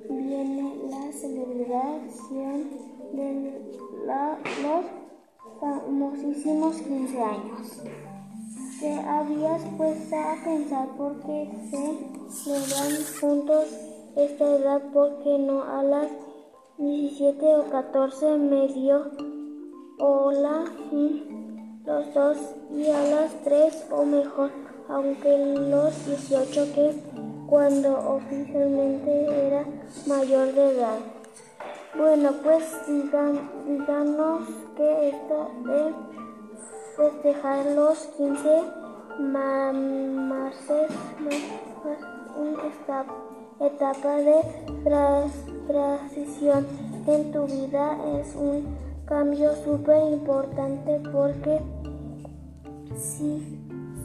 viene 0.09 0.75
la 0.89 1.11
celebración 1.11 2.69
de 3.13 3.61
los 4.63 4.96
famosísimos 5.59 6.77
15 6.77 7.21
años. 7.21 7.81
Te 8.79 8.93
habías 8.93 9.61
puesto 9.77 10.15
a 10.15 10.35
pensar 10.43 10.87
por 10.97 11.19
qué 11.21 11.49
se 11.69 12.43
celebran 12.43 13.03
juntos 13.19 13.65
esta 14.15 14.55
edad, 14.55 14.81
porque 14.93 15.39
no 15.39 15.63
a 15.63 15.83
las 15.83 16.07
17 16.77 17.55
o 17.55 17.69
14 17.71 18.37
medio 18.37 19.11
o 19.99 20.31
la 20.31 20.65
los 21.85 22.13
dos 22.13 22.37
y 22.69 22.87
a 22.89 23.01
las 23.09 23.31
3 23.43 23.87
o 23.91 24.05
mejor, 24.05 24.51
aunque 24.89 25.37
los 25.37 26.05
18 26.05 26.73
que 26.75 27.01
cuando 27.47 27.97
oficialmente 28.15 29.47
era 29.47 29.65
mayor 30.05 30.53
de 30.53 30.71
edad. 30.71 31.16
Bueno, 31.95 32.31
pues 32.43 32.63
digan, 32.87 33.49
díganos 33.65 34.47
que 34.75 35.09
esto 35.09 35.51
de 35.65 35.93
festejar 36.95 37.65
los 37.67 37.97
15 38.17 38.63
marces 39.19 40.91
una 42.37 42.63
etapa 43.59 44.15
de 44.17 44.41
transición 45.67 46.67
en 47.07 47.31
tu 47.31 47.45
vida. 47.45 47.97
Es 48.19 48.35
un 48.35 48.65
cambio 49.05 49.55
súper 49.63 50.11
importante 50.11 51.01
porque 51.11 51.61
si 52.95 53.57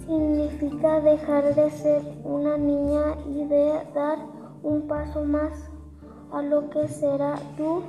significa 0.06 1.00
dejar 1.00 1.54
de 1.54 1.70
ser 1.70 2.02
una 2.24 2.56
niña 2.56 3.16
y 3.26 3.44
de 3.44 3.82
dar 3.94 4.18
un 4.62 4.86
paso 4.86 5.24
más 5.24 5.71
a 6.32 6.42
lo 6.42 6.70
que 6.70 6.88
será 6.88 7.34
tu 7.56 7.82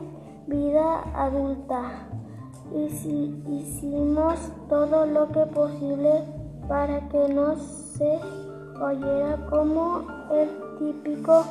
vida 0.48 1.04
adulta. 1.16 2.08
Y 2.76 2.90
si 2.90 3.44
hicimos 3.48 4.40
todo 4.70 5.06
lo 5.06 5.30
que 5.32 5.46
posible 5.48 6.24
para 6.68 7.08
que 7.10 7.34
no 7.34 7.56
se 7.56 8.20
oyera 8.82 9.46
como 9.50 10.06
el 10.32 10.50
típico 10.80 11.44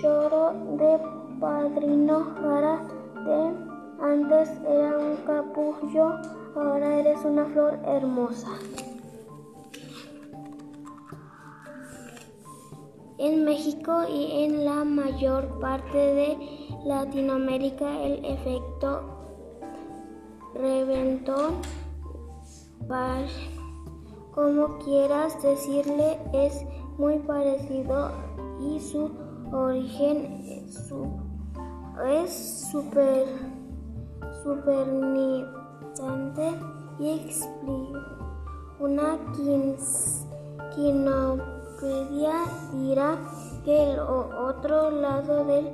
lloro 0.00 0.52
de 0.76 0.98
padrino 1.40 2.34
para 2.42 2.80
de 3.24 3.70
antes 4.02 4.50
era 4.66 4.98
un 4.98 5.16
capullo, 5.26 6.16
ahora 6.56 6.96
eres 6.98 7.24
una 7.24 7.44
flor 7.44 7.78
hermosa. 7.84 8.48
En 13.22 13.44
México 13.44 14.04
y 14.08 14.44
en 14.44 14.64
la 14.64 14.82
mayor 14.82 15.60
parte 15.60 15.98
de 15.98 16.38
Latinoamérica 16.86 18.02
el 18.02 18.24
efecto 18.24 19.02
reventón, 20.54 21.56
como 24.34 24.78
quieras 24.78 25.42
decirle, 25.42 26.18
es 26.32 26.64
muy 26.96 27.18
parecido 27.18 28.10
y 28.58 28.80
su 28.80 29.10
origen 29.52 30.64
es 32.08 32.70
súper 32.72 33.26
supernitante 34.42 36.52
y 36.98 37.10
explica 37.10 38.00
una 38.78 39.18
quinopedia 41.80 42.32
dirá 42.72 43.18
que 43.64 43.92
el 43.92 43.98
otro 44.00 44.90
lado 44.90 45.44
del 45.44 45.70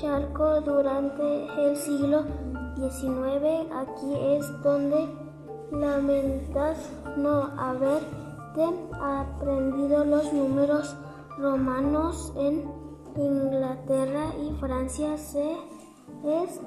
charco 0.00 0.60
durante 0.62 1.46
el 1.62 1.76
siglo 1.76 2.24
XIX 2.76 3.70
aquí 3.74 4.14
es 4.14 4.62
donde 4.62 5.08
lamentas 5.70 6.90
no 7.16 7.50
haberte 7.58 8.64
aprendido 9.00 10.04
los 10.04 10.32
números 10.32 10.96
romanos 11.38 12.32
en 12.36 12.64
Inglaterra 13.16 14.32
y 14.42 14.54
Francia. 14.58 15.16
Se 15.18 15.56
es 16.24 16.60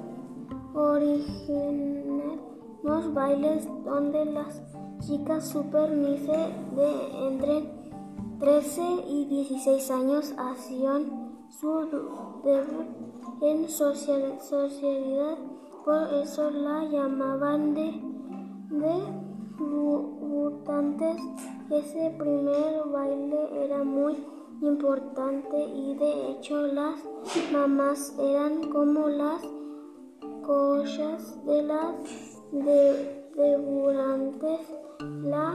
originan 0.74 2.40
los 2.82 3.12
bailes 3.14 3.66
donde 3.84 4.24
las 4.26 4.62
chicas 5.00 5.48
super 5.48 5.90
de 5.90 7.28
entre 7.28 7.75
13 8.38 8.82
y 9.08 9.24
16 9.26 9.90
años 9.90 10.34
hacían 10.36 11.38
su 11.58 11.86
debut 12.44 12.86
en 13.40 13.66
sociedad, 13.68 15.38
por 15.84 16.12
eso 16.22 16.50
la 16.50 16.84
llamaban 16.84 17.74
de, 17.74 17.98
debutantes. 19.58 21.16
Ese 21.70 22.14
primer 22.18 22.84
baile 22.92 23.64
era 23.64 23.82
muy 23.82 24.16
importante 24.60 25.56
y 25.64 25.94
de 25.94 26.30
hecho 26.32 26.66
las 26.66 27.00
mamás 27.52 28.14
eran 28.18 28.70
como 28.70 29.08
las 29.08 29.40
cosas 30.42 31.42
de 31.46 31.62
las 31.62 31.94
de, 32.52 33.30
debutantes 33.34 34.60
la 35.22 35.54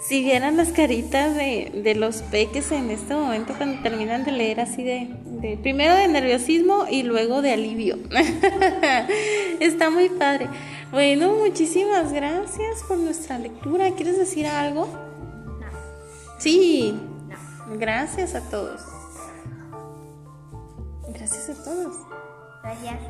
si 0.00 0.22
vieran 0.22 0.56
las 0.56 0.70
caritas 0.70 1.36
de, 1.36 1.94
los 1.94 2.22
peques 2.22 2.72
en 2.72 2.90
este 2.90 3.14
momento 3.14 3.54
cuando 3.56 3.82
terminan 3.82 4.24
de 4.24 4.32
leer 4.32 4.60
así 4.60 4.82
de, 4.82 5.58
primero 5.62 5.94
de 5.94 6.08
nerviosismo 6.08 6.86
y 6.90 7.02
luego 7.02 7.42
de 7.42 7.52
alivio. 7.52 7.98
Está 9.60 9.90
muy 9.90 10.08
padre. 10.08 10.48
Bueno, 10.90 11.34
muchísimas 11.34 12.12
gracias 12.12 12.82
por 12.88 12.96
nuestra 12.96 13.38
lectura. 13.38 13.90
¿Quieres 13.92 14.18
decir 14.18 14.46
algo? 14.46 14.88
No. 15.60 15.66
Sí. 16.38 16.94
Gracias 17.78 18.34
a 18.34 18.40
todos. 18.50 18.80
Gracias 21.08 21.50
a 21.50 21.64
todos. 21.64 21.96
Gracias. 22.62 23.00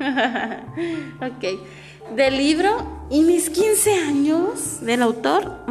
ok 1.20 1.44
del 2.14 2.36
libro 2.36 3.06
Y 3.10 3.22
mis 3.22 3.50
15 3.50 3.94
años 3.94 4.80
del 4.80 5.02
autor 5.02 5.64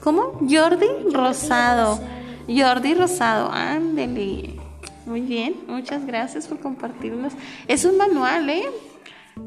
¿cómo? 0.00 0.38
Jordi 0.48 0.86
Rosado. 1.12 2.00
Jordi 2.48 2.94
Rosado, 2.94 3.50
ándele. 3.52 4.58
Muy 5.06 5.20
bien, 5.20 5.54
muchas 5.66 6.06
gracias 6.06 6.46
por 6.46 6.58
compartirnos. 6.60 7.32
Es 7.68 7.84
un 7.84 7.96
manual, 7.96 8.48
¿eh? 8.48 8.64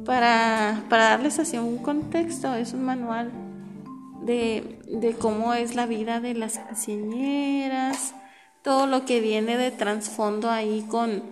Para, 0.06 0.84
para 0.90 1.10
darles 1.10 1.40
así 1.40 1.58
un 1.58 1.78
contexto, 1.78 2.54
es 2.56 2.74
un 2.74 2.86
manual 2.86 3.32
de, 4.26 4.80
de 4.88 5.14
cómo 5.14 5.54
es 5.54 5.76
la 5.76 5.86
vida 5.86 6.20
de 6.20 6.34
las 6.34 6.60
quinceañeras, 6.60 8.16
todo 8.62 8.88
lo 8.88 9.06
que 9.06 9.20
viene 9.20 9.58
de 9.58 9.72
trasfondo 9.72 10.50
ahí 10.50 10.86
con, 10.90 11.24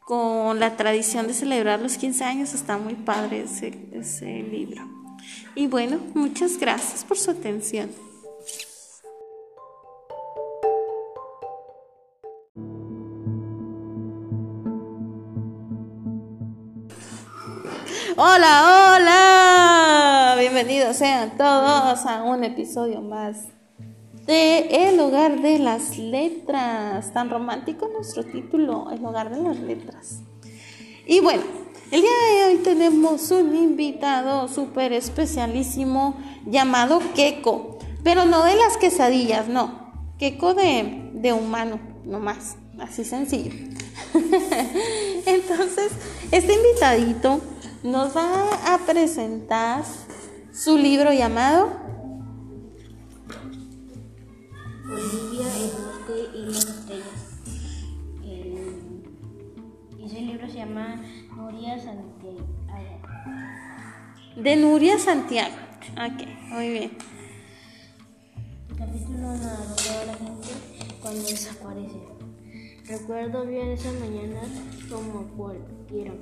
con 0.00 0.58
la 0.60 0.76
tradición 0.76 1.26
de 1.26 1.34
celebrar 1.34 1.80
los 1.80 1.96
15 1.98 2.24
años. 2.24 2.54
Está 2.54 2.78
muy 2.78 2.94
padre 2.94 3.42
ese, 3.42 3.72
ese 3.92 4.42
libro. 4.42 4.82
Y 5.54 5.66
bueno, 5.66 5.98
muchas 6.14 6.58
gracias 6.58 7.04
por 7.04 7.18
su 7.18 7.30
atención. 7.30 7.90
Hola, 18.22 18.96
hola. 18.98 20.36
Bienvenidos 20.38 20.98
sean 20.98 21.38
todos 21.38 22.04
a 22.04 22.22
un 22.22 22.44
episodio 22.44 23.00
más 23.00 23.44
de 24.26 24.88
El 24.88 25.00
hogar 25.00 25.40
de 25.40 25.58
las 25.58 25.96
letras. 25.96 27.14
Tan 27.14 27.30
romántico 27.30 27.88
nuestro 27.88 28.22
título, 28.26 28.90
El 28.90 29.02
hogar 29.06 29.34
de 29.34 29.40
las 29.40 29.58
letras. 29.60 30.18
Y 31.06 31.20
bueno, 31.20 31.40
el 31.90 32.02
día 32.02 32.10
de 32.10 32.44
hoy 32.44 32.56
tenemos 32.58 33.30
un 33.30 33.56
invitado 33.56 34.48
súper 34.48 34.92
especialísimo 34.92 36.14
llamado 36.44 37.00
Keko, 37.14 37.78
pero 38.04 38.26
no 38.26 38.44
de 38.44 38.54
las 38.54 38.76
quesadillas, 38.76 39.48
no. 39.48 39.94
Keko 40.18 40.52
de, 40.52 41.10
de 41.14 41.32
humano, 41.32 41.80
nomás, 42.04 42.56
así 42.80 43.02
sencillo. 43.02 43.52
Entonces, 45.24 45.92
este 46.30 46.52
invitadito 46.52 47.40
nos 47.82 48.14
va 48.14 48.74
a 48.74 48.78
presentar 48.86 49.84
su 50.52 50.76
libro 50.76 51.12
llamado 51.12 51.70
Olivia, 54.84 55.46
el 55.56 55.70
bosque 55.70 56.36
y 56.36 56.46
las 56.46 56.64
estrellas. 56.64 57.06
ese 60.04 60.20
libro 60.22 60.48
se 60.48 60.56
llama 60.56 61.00
Nuria 61.36 61.78
Santiago. 61.78 62.46
De 64.36 64.56
Nuria 64.56 64.98
Santiago. 64.98 65.54
Ok, 65.92 66.26
muy 66.48 66.68
bien. 66.70 66.90
capítulo 68.76 69.32
narrador 69.34 69.76
de 69.76 70.06
la 70.06 70.14
gente 70.14 70.48
cuando 71.00 71.22
desaparece. 71.22 72.00
Recuerdo 72.86 73.46
bien 73.46 73.68
esa 73.68 73.92
mañana 73.92 74.40
como 74.90 75.28
cualquiera. 75.36 76.12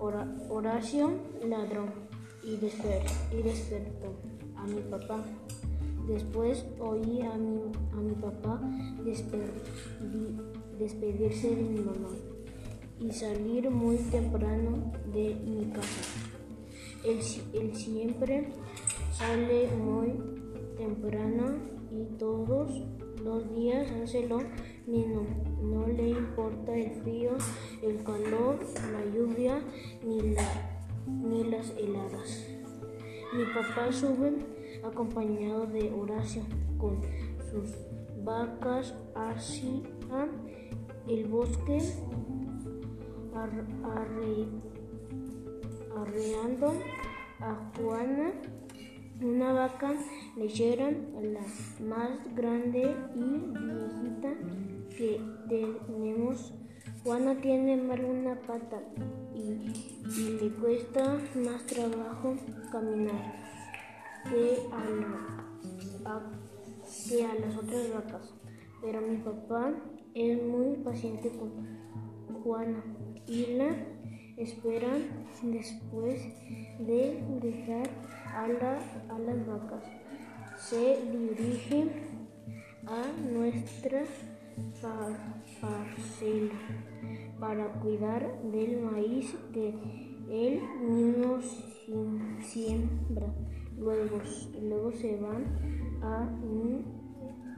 Horacio 0.00 1.10
ladró 1.46 1.86
y, 2.42 2.56
despertó 2.56 4.14
a 4.56 4.66
mi 4.66 4.80
papá. 4.82 5.22
Después 6.08 6.64
oí 6.80 7.20
a 7.22 7.36
mi, 7.36 7.60
a 7.92 7.96
mi 7.96 8.14
papá 8.14 8.60
despedirse 10.78 11.54
de 11.54 11.62
mi 11.62 11.80
mamá 11.80 12.08
y 13.00 13.12
salir 13.12 13.70
muy 13.70 13.96
temprano 13.96 14.92
de 15.12 15.34
mi 15.34 15.70
casa. 15.70 16.02
Él, 17.04 17.22
siempre 17.74 18.48
sale 19.12 19.68
muy 19.76 20.12
temprano 20.76 21.56
y 21.90 22.04
todos 22.18 22.82
los 23.24 23.54
días 23.54 23.90
hace 23.90 24.26
No 24.90 25.86
le 25.86 26.08
importa 26.08 26.76
el 26.76 26.90
frío, 27.02 27.30
el 27.80 28.02
calor, 28.02 28.58
la 28.90 29.04
lluvia 29.14 29.62
ni, 30.04 30.34
ni 31.06 31.44
las 31.44 31.70
heladas. 31.78 32.48
Mi 33.32 33.44
papá 33.54 33.92
sube 33.92 34.32
acompañado 34.82 35.66
de 35.66 35.92
Horacio 35.92 36.42
con 36.76 37.00
sus 37.52 37.70
vacas 38.24 38.96
hacia 39.14 39.80
el 41.06 41.24
bosque 41.26 41.78
arreando 45.94 46.72
a 47.38 47.70
Juana 47.76 48.32
una 49.22 49.52
vaca 49.52 49.92
lechera, 50.36 50.90
la 50.90 51.40
más 51.86 52.34
grande 52.34 52.96
y 53.14 53.20
viejita 53.20 54.34
que 54.96 55.20
tenemos. 55.48 56.52
Juana 57.02 57.40
tiene 57.40 57.76
mal 57.76 58.04
una 58.04 58.34
pata 58.40 58.82
y, 59.34 59.90
le 60.40 60.50
cuesta 60.60 61.18
más 61.36 61.64
trabajo 61.66 62.34
caminar 62.72 63.34
que 64.24 64.56
a, 64.72 66.20
que 67.08 67.24
a 67.24 67.34
las 67.34 67.56
otras 67.56 67.94
vacas. 67.94 68.34
Pero 68.82 69.00
mi 69.00 69.16
papá 69.18 69.72
es 70.14 70.42
muy 70.42 70.76
paciente 70.76 71.30
con 71.30 72.42
Juana 72.42 72.82
y 73.26 73.46
la 73.56 73.70
espera 74.36 74.88
después 75.42 76.22
de 76.78 77.22
dejar 77.40 77.88
a, 78.34 79.14
a 79.14 79.18
las 79.18 79.46
vacas. 79.46 79.84
Se 80.56 80.98
dirige 81.10 81.90
a 82.86 83.30
nuestra 83.30 84.04
parcela 85.60 86.54
para 87.38 87.72
cuidar 87.80 88.42
del 88.42 88.82
maíz 88.82 89.34
que 89.52 89.74
él 90.30 90.60
mismo 90.80 91.38
siembra. 92.40 93.26
Luego, 93.76 94.20
luego 94.60 94.92
se 94.92 95.16
van 95.16 95.44
a 96.02 96.28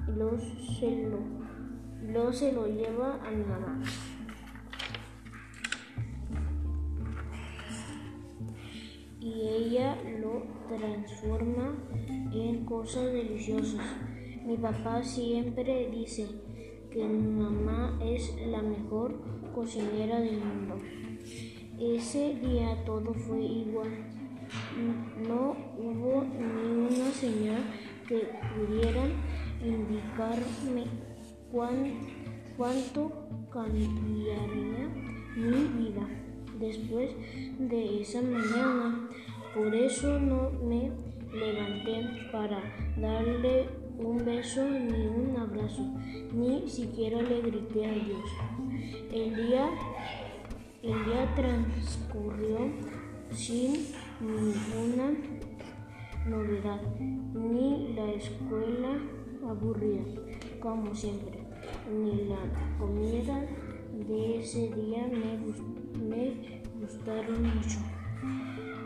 los 0.09 0.43
se 0.79 1.09
lo, 1.09 1.19
luego 2.03 2.33
se 2.33 2.53
lo 2.53 2.67
lleva 2.67 3.21
a 3.25 3.31
mi 3.31 3.45
mamá. 3.45 3.81
Y 9.21 9.41
ella 9.41 9.97
lo 10.21 10.43
transforma 10.69 11.75
en 12.33 12.65
cosas 12.65 13.13
deliciosas. 13.13 13.81
Mi 14.45 14.57
papá 14.57 15.03
siempre 15.03 15.89
dice 15.91 16.27
que 16.93 17.05
mi 17.05 17.43
mamá 17.43 17.99
es 18.05 18.35
la 18.47 18.61
mejor 18.61 19.15
cocinera 19.55 20.21
del 20.21 20.39
mundo. 20.39 20.77
Ese 21.81 22.35
día 22.35 22.85
todo 22.85 23.15
fue 23.15 23.41
igual. 23.41 23.89
No 25.27 25.57
hubo 25.79 26.25
ni 26.25 26.95
una 26.95 27.11
señal 27.11 27.63
que 28.07 28.29
pudiera 28.55 29.07
indicarme 29.65 30.85
cuánto 32.57 33.13
cambiaría 33.51 34.89
mi 35.37 35.85
vida 35.85 36.07
después 36.61 37.11
de 37.59 38.03
esa 38.03 38.21
mañana. 38.21 39.09
Por 39.55 39.75
eso 39.75 40.19
no 40.21 40.51
me 40.51 40.91
levanté 41.33 42.31
para 42.31 42.61
darle 42.99 43.69
un 44.05 44.25
beso 44.25 44.69
ni 44.69 45.07
un 45.07 45.37
abrazo, 45.37 45.83
ni 46.33 46.69
siquiera 46.69 47.21
le 47.23 47.41
grité 47.43 47.87
a 47.87 47.93
Dios. 47.93 48.31
El 49.13 49.35
día, 49.37 49.69
el 50.83 51.05
día 51.05 51.35
transcurrió 51.35 52.59
sin 53.31 53.87
ninguna 54.21 55.13
novedad, 56.27 56.81
ni 56.99 57.95
la 57.95 58.13
escuela 58.13 58.99
aburrida, 59.49 60.05
como 60.61 60.95
siempre, 60.95 61.41
ni 61.93 62.25
la 62.29 62.77
comida 62.79 63.47
de 64.09 64.39
ese 64.39 64.71
día 64.71 65.07
me, 65.09 65.39
me 66.09 66.63
gustaron 66.81 67.43
mucho. 67.43 67.79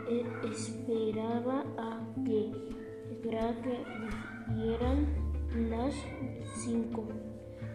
E, 0.09 0.23
esperaba 0.49 1.65
a 1.77 1.99
que, 2.23 2.51
esperaba 3.11 3.53
que 3.61 3.77
eran 4.55 5.07
las 5.69 5.93
cinco 6.55 7.07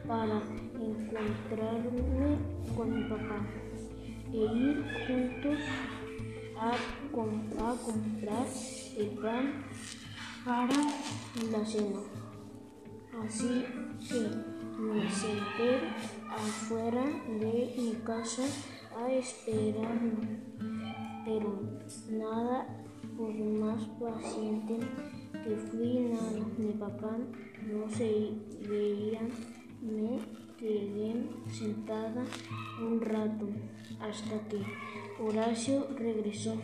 para 0.06 0.42
encontrarme 0.74 2.38
con 2.76 2.94
mi 2.94 3.08
papá 3.08 3.46
e 4.32 4.37
ir 4.37 4.85
juntos 5.06 5.58
a, 6.58 6.72
comprar 7.12 8.46
el 8.96 9.08
pan 9.18 9.64
para 10.44 10.74
la 11.50 11.64
cena. 11.64 12.00
Así 13.22 13.64
que 14.08 14.20
me 14.80 15.11
senté 15.11 15.80
afuera 16.30 17.04
de 17.28 17.74
mi 17.76 17.94
casa 18.04 18.42
a 18.96 19.11
esperarlo, 19.12 20.18
pero 21.24 21.61
nada 22.11 22.66
por 23.16 23.35
más 23.35 23.82
paciente 24.00 24.78
que 25.42 25.57
fui 25.57 26.00
nada, 26.00 26.46
mi 26.57 26.72
papá 26.72 27.16
no 27.70 27.88
se 27.88 28.33
veía, 28.68 29.20
me 29.81 30.18
quedé 30.59 31.26
sentada 31.50 32.24
un 32.81 33.00
rato 33.00 33.48
hasta 34.00 34.38
que 34.48 34.62
Horacio 35.22 35.87
regresó. 35.96 36.55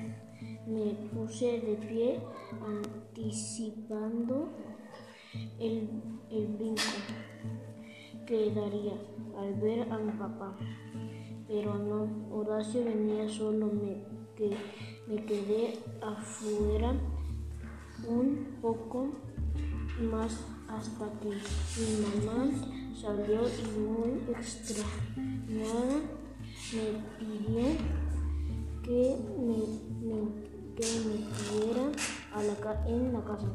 Me 0.66 0.94
puse 1.12 1.60
de 1.60 1.74
pie 1.88 2.20
anticipando 2.62 4.48
el, 5.58 5.88
el 6.30 6.46
brinco 6.46 6.82
quedaría 8.26 8.92
al 9.38 9.54
ver 9.54 9.90
a 9.90 9.98
mi 9.98 10.12
papá. 10.12 10.54
Pero 11.48 11.74
no, 11.78 12.06
Horacio 12.30 12.84
venía 12.84 13.26
solo, 13.28 13.66
me, 13.66 14.04
que, 14.36 14.50
me 15.06 15.24
quedé 15.24 15.78
afuera 16.02 16.94
un 18.08 18.58
poco 18.60 19.08
más 20.10 20.44
hasta 20.68 21.06
que 21.20 21.28
mi 21.28 22.24
mamá 22.24 22.46
salió 23.00 23.40
y 23.42 23.78
muy 23.78 24.10
extrañada 24.34 26.00
me 26.72 26.86
pidió 27.18 27.66
que 28.82 29.16
me, 29.38 29.58
metiera 30.78 31.84
a 32.34 32.42
la, 32.42 32.56
en 32.86 33.12
la 33.12 33.24
casa. 33.24 33.48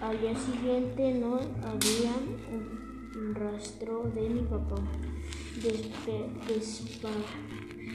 Al 0.00 0.20
día 0.20 0.34
siguiente 0.36 1.14
no 1.14 1.36
había 1.36 2.14
un 3.14 3.34
rastro 3.34 4.10
de 4.14 4.28
mi 4.28 4.42
papá. 4.42 4.76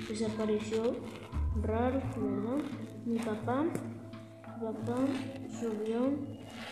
desapareció 0.08 0.96
raro, 1.62 2.02
¿verdad? 2.18 2.64
Mi 3.06 3.20
papá, 3.20 3.66
papá 4.60 4.98
subió 5.60 6.18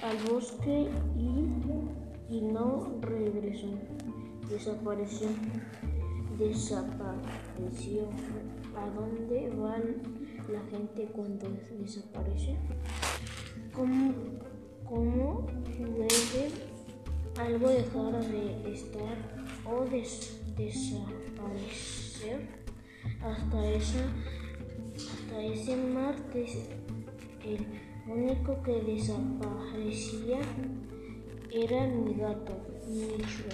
al 0.03 0.17
bosque 0.29 0.89
y, 1.15 2.35
y 2.35 2.41
no 2.41 2.97
regresó. 3.01 3.67
Desapareció. 4.49 5.27
Desapareció. 6.37 8.09
¿A 8.75 8.89
dónde 8.89 9.49
va 9.51 9.77
la 10.51 10.61
gente 10.69 11.05
cuando 11.13 11.47
desaparece? 11.79 12.57
¿Cómo, 13.73 14.13
cómo 14.83 15.45
puede 15.45 16.51
algo 17.39 17.69
dejar 17.69 18.25
de 18.25 18.73
estar 18.73 19.17
o 19.65 19.85
desaparecer? 19.85 21.05
Hasta, 23.21 23.69
esa, 23.69 24.05
hasta 24.95 25.41
ese 25.41 25.75
martes, 25.75 26.69
el 27.45 27.65
único 28.11 28.61
que 28.63 28.81
desaparecía 28.81 30.39
era 31.51 31.87
mi 31.87 32.13
gato, 32.15 32.53
Micho. 32.87 33.45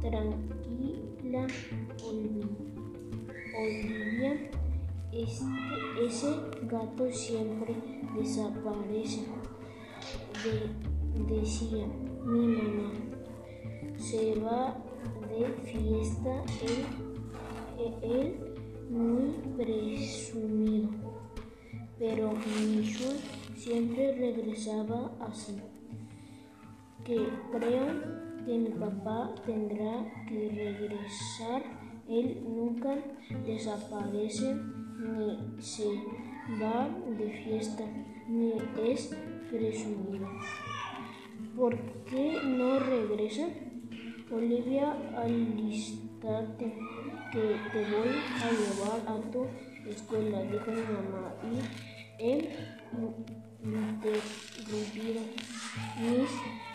Tranquila, 0.00 1.46
Olivia, 3.58 4.50
este, 5.12 6.06
ese 6.06 6.34
gato 6.62 7.10
siempre 7.10 7.74
desaparece, 8.16 9.26
decía 11.28 11.86
mi 12.24 12.46
mamá. 12.46 12.92
Se 13.98 14.38
va 14.40 14.76
de 15.28 15.46
fiesta 15.64 16.44
él, 16.62 16.84
él 18.02 18.56
muy 18.90 19.30
presumido, 19.56 20.90
pero 21.98 22.32
Michu 22.32 23.12
siempre 23.56 24.12
regresaba 24.12 25.12
así. 25.20 25.56
Que 27.04 27.16
creo 27.52 27.86
que 28.44 28.58
mi 28.58 28.70
papá 28.70 29.34
tendrá 29.44 30.24
que 30.28 30.48
regresar 30.48 31.62
él 32.08 32.40
nunca 32.44 32.94
desaparece 33.44 34.54
ni 34.98 35.60
se 35.60 35.86
va 36.62 36.88
de 37.18 37.30
fiesta 37.44 37.84
ni 38.28 38.52
es 38.84 39.16
presumido. 39.50 40.28
¿Por 41.56 41.76
qué 42.04 42.38
no 42.44 42.78
regresa? 42.78 43.48
Olivia, 44.30 44.92
alistate 45.16 46.78
que 47.32 47.56
te 47.72 47.80
voy 47.90 48.14
a 48.42 48.50
llevar 48.50 49.00
a 49.06 49.30
tu 49.30 49.46
escuela, 49.90 50.42
dijo 50.42 50.70
mi 50.70 50.82
mamá. 50.82 51.34
Y 51.42 52.22
he 52.22 52.50
interrumpido 53.62 55.20
mis 56.00 56.30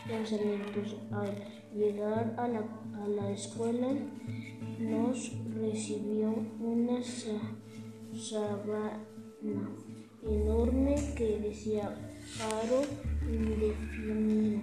pensamientos 0.07 0.97
al 1.11 1.35
llegar 1.73 2.33
a 2.37 2.47
la, 2.47 2.59
a 3.03 3.07
la 3.07 3.31
escuela 3.31 3.87
nos 4.79 5.31
recibió 5.55 6.33
una 6.59 7.01
sabana 8.13 8.99
enorme 10.23 10.95
que 11.15 11.39
decía 11.39 11.95
paro 12.37 12.81
indefinido 13.31 14.61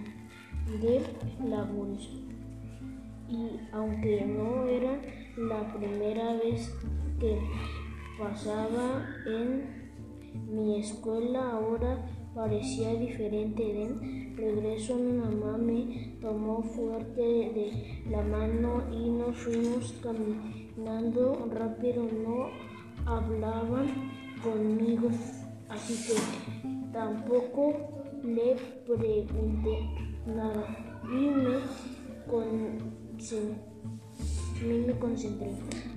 de 0.81 1.03
labores. 1.49 2.09
Y 3.29 3.61
aunque 3.73 4.25
no 4.25 4.67
era 4.67 5.01
la 5.37 5.73
primera 5.75 6.35
vez 6.35 6.75
que 7.21 7.39
pasaba 8.19 9.07
en 9.27 9.79
mi 10.51 10.81
escuela, 10.81 11.53
ahora 11.53 12.05
parecía 12.35 12.95
diferente. 12.95 13.63
De 13.63 14.35
regreso 14.37 14.97
mi 14.97 15.13
mamá 15.13 15.57
me 15.57 16.17
tomó 16.21 16.63
fuerte 16.63 17.21
de 17.21 18.03
la 18.11 18.23
mano 18.23 18.83
y 18.93 19.11
nos 19.11 19.37
fuimos 19.37 19.95
caminando 20.03 21.49
rápido. 21.53 22.03
No 22.03 22.49
hablaban 23.07 23.87
conmigo, 24.43 25.09
así 25.69 25.95
que 26.07 26.15
tampoco 26.93 27.75
le 28.23 28.57
pregunté 28.87 29.91
nada 30.27 30.65
y 31.05 31.31
me, 31.31 31.61
me 34.87 34.99
concentré 34.99 35.51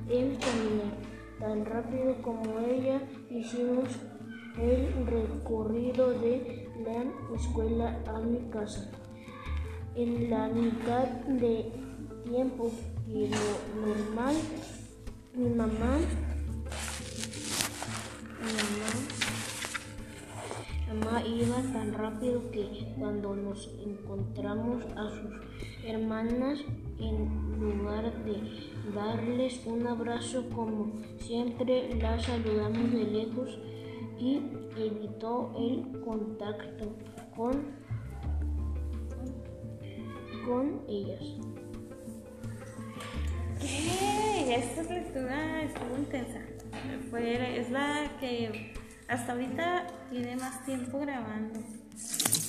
en 0.10 0.36
caminar 0.36 1.21
tan 1.42 1.66
rápido 1.66 2.22
como 2.22 2.60
ella. 2.60 3.02
Hicimos 3.30 3.90
el 4.58 5.08
recorrido 5.08 6.12
de 6.12 6.70
la 6.86 7.04
escuela 7.36 8.00
a 8.08 8.20
mi 8.20 8.50
casa. 8.50 8.92
En 9.96 10.30
la 10.30 10.48
mitad 10.48 11.08
de 11.28 11.72
tiempo 12.24 12.72
y 13.08 13.28
lo 13.28 13.86
normal, 13.86 14.36
mi 15.34 15.50
mamá, 15.50 15.98
mi 18.40 18.54
mamá, 20.94 21.28
iba 21.28 21.62
tan 21.74 21.94
rápido 21.94 22.52
que 22.52 22.94
cuando 22.98 23.36
nos 23.36 23.70
encontramos 23.86 24.86
a 24.96 25.10
sus 25.10 25.86
hermanas, 25.86 26.60
en 27.00 27.60
lugar 27.60 28.14
de 28.24 28.71
darles 28.94 29.66
un 29.66 29.86
abrazo 29.88 30.50
como 30.50 30.92
siempre, 31.20 31.96
las 31.96 32.24
saludamos 32.26 32.92
de 32.92 33.04
lejos 33.04 33.60
y 34.20 34.42
evitó 34.78 35.54
el 35.58 36.02
contacto 36.02 36.96
con, 37.36 37.66
con 40.46 40.82
ellas. 40.88 41.24
¿Qué? 43.60 44.56
Esta 44.56 44.84
lectura 44.84 45.64
estuvo 45.64 45.98
intensa. 45.98 46.40
Es 47.14 47.70
la 47.70 48.12
que 48.20 48.74
hasta 49.08 49.34
ahorita 49.34 49.88
tiene 50.10 50.36
más 50.36 50.66
tiempo 50.66 51.00
grabando. 51.00 51.60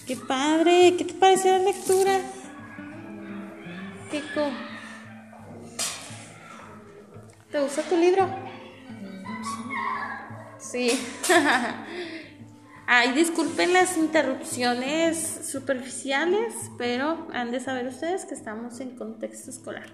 ¡Qué 0.07 0.17
padre! 0.17 0.95
¿Qué 0.97 1.05
te 1.05 1.15
pareció 1.15 1.53
la 1.53 1.65
lectura? 1.65 2.21
¿Qué 4.11 4.21
¿Te 7.53 7.61
gusta 7.61 7.83
tu 7.83 7.99
libro? 7.99 8.27
Sí. 10.59 10.91
Ay, 12.87 13.13
disculpen 13.13 13.75
las 13.75 13.99
interrupciones 13.99 15.19
superficiales, 15.51 16.55
pero 16.79 17.29
han 17.35 17.51
de 17.51 17.61
saber 17.61 17.87
ustedes 17.89 18.25
que 18.25 18.35
estamos 18.35 18.81
en 18.81 18.97
contexto 18.97 19.51
escolar. 19.51 19.93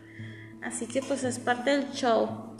Así 0.63 0.87
que 0.87 1.03
pues 1.03 1.25
es 1.25 1.41
parte 1.41 1.71
del 1.71 1.91
show. 1.91 2.57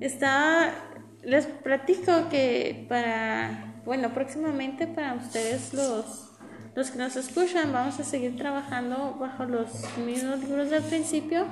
Está, 0.00 0.74
les 1.22 1.46
platico 1.46 2.28
que 2.28 2.86
para, 2.88 3.80
bueno, 3.84 4.12
próximamente 4.12 4.88
para 4.88 5.14
ustedes 5.14 5.72
los, 5.72 6.29
los 6.74 6.90
que 6.90 6.98
nos 6.98 7.16
escuchan, 7.16 7.72
vamos 7.72 7.98
a 8.00 8.04
seguir 8.04 8.36
trabajando 8.36 9.16
bajo 9.18 9.44
los 9.44 9.70
mismos 9.98 10.40
libros 10.40 10.70
del 10.70 10.82
principio, 10.82 11.46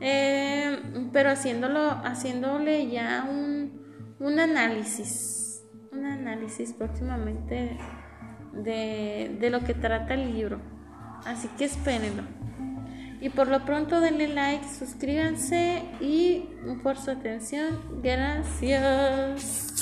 eh, 0.00 0.78
pero 1.12 1.30
haciéndolo, 1.30 1.90
haciéndole 2.04 2.90
ya 2.90 3.26
un, 3.30 4.16
un 4.18 4.40
análisis 4.40 5.44
un 5.94 6.06
análisis 6.06 6.72
próximamente 6.72 7.78
de, 8.52 9.36
de, 9.38 9.50
lo 9.50 9.60
que 9.60 9.74
trata 9.74 10.14
el 10.14 10.34
libro. 10.34 10.60
Así 11.24 11.48
que 11.56 11.64
espérenlo. 11.64 12.22
Y 13.20 13.30
por 13.30 13.48
lo 13.48 13.64
pronto 13.64 14.00
denle 14.00 14.28
like, 14.28 14.64
suscríbanse 14.68 15.82
y 16.00 16.48
por 16.82 16.98
su 16.98 17.10
atención, 17.10 18.02
gracias. 18.02 19.73